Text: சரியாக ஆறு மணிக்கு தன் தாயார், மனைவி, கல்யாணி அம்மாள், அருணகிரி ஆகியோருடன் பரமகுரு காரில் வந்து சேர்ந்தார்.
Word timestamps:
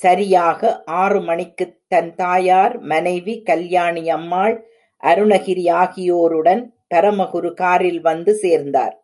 சரியாக 0.00 0.70
ஆறு 1.02 1.20
மணிக்கு 1.20 1.66
தன் 1.88 2.10
தாயார், 2.14 2.74
மனைவி, 2.82 3.34
கல்யாணி 3.42 4.04
அம்மாள், 4.10 4.56
அருணகிரி 5.02 5.66
ஆகியோருடன் 5.82 6.62
பரமகுரு 6.94 7.52
காரில் 7.54 8.00
வந்து 8.00 8.34
சேர்ந்தார். 8.34 8.94